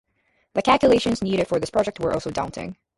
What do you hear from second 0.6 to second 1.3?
calculations